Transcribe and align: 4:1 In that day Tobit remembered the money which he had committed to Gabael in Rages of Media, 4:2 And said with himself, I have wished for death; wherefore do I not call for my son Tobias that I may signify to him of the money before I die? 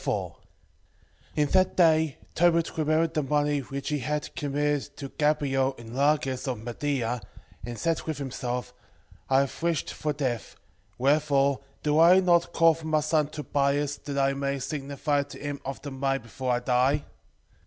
4:1 0.03 0.35
In 1.35 1.47
that 1.49 1.77
day 1.77 2.17
Tobit 2.33 2.75
remembered 2.75 3.13
the 3.13 3.21
money 3.21 3.59
which 3.59 3.89
he 3.89 3.99
had 3.99 4.35
committed 4.35 4.97
to 4.97 5.09
Gabael 5.09 5.77
in 5.77 5.95
Rages 5.95 6.47
of 6.47 6.57
Media, 6.57 7.21
4:2 7.67 7.67
And 7.67 7.77
said 7.77 8.01
with 8.01 8.17
himself, 8.17 8.73
I 9.29 9.41
have 9.41 9.61
wished 9.61 9.93
for 9.93 10.11
death; 10.11 10.55
wherefore 10.97 11.59
do 11.83 11.99
I 11.99 12.19
not 12.19 12.51
call 12.51 12.73
for 12.73 12.87
my 12.87 13.01
son 13.01 13.27
Tobias 13.27 13.97
that 13.97 14.17
I 14.17 14.33
may 14.33 14.57
signify 14.57 15.21
to 15.21 15.37
him 15.37 15.61
of 15.63 15.83
the 15.83 15.91
money 15.91 16.17
before 16.17 16.53
I 16.53 16.59
die? 16.61 17.05